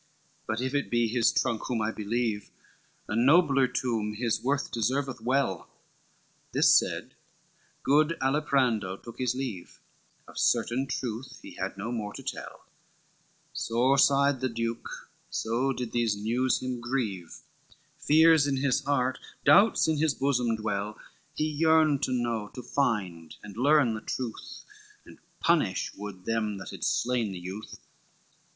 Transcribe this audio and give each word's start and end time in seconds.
LVI 0.01 0.47
"But 0.47 0.61
if 0.61 0.73
it 0.73 0.89
be 0.89 1.07
his 1.09 1.31
trunk 1.31 1.61
whom 1.67 1.79
I 1.79 1.91
believe, 1.91 2.49
A 3.07 3.15
nobler 3.15 3.67
tomb 3.67 4.15
his 4.15 4.41
worth 4.41 4.71
deserveth 4.71 5.21
well." 5.21 5.69
This 6.53 6.73
said, 6.73 7.13
good 7.83 8.17
Aliprando 8.19 8.97
took 8.97 9.19
his 9.19 9.35
leave, 9.35 9.79
Of 10.27 10.39
certain 10.39 10.87
troth 10.87 11.37
he 11.43 11.51
had 11.51 11.77
no 11.77 11.91
more 11.91 12.13
to 12.13 12.23
tell, 12.23 12.65
Sore 13.53 13.99
sighed 13.99 14.41
the 14.41 14.49
duke, 14.49 14.89
so 15.29 15.71
did 15.71 15.91
these 15.91 16.15
news 16.15 16.63
him 16.63 16.79
grieve, 16.79 17.35
Fears 17.99 18.47
in 18.47 18.57
his 18.57 18.81
heart, 18.83 19.19
doubts 19.45 19.87
in 19.87 19.97
his 19.99 20.15
bosom 20.15 20.55
dwell, 20.55 20.97
He 21.35 21.45
yearned 21.47 22.01
to 22.01 22.11
know, 22.11 22.47
to 22.55 22.63
find 22.63 23.35
and 23.43 23.55
learn 23.55 23.93
the 23.93 24.01
truth, 24.01 24.63
And 25.05 25.19
punish 25.39 25.93
would 25.93 26.25
them 26.25 26.57
that 26.57 26.71
had 26.71 26.83
slain 26.83 27.31
the 27.33 27.37
youth. 27.39 27.77